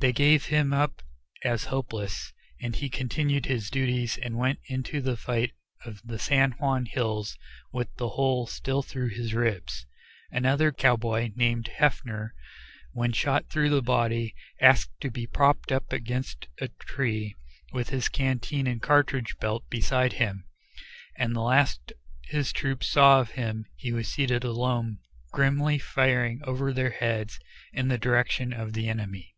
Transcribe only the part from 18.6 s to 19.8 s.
and cartridge belt